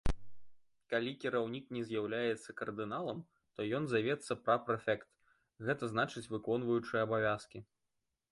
Калі 0.91 1.11
кіраўнік 1.23 1.65
не 1.75 1.81
з'яўляецца 1.89 2.55
кардыналам, 2.61 3.19
то 3.59 3.67
ён 3.79 3.83
завецца 3.91 4.37
пра-прэфект, 4.47 5.09
гэта 5.67 5.83
значыць 5.93 6.27
выконваючы 6.33 6.93
абавязкі. 7.05 7.59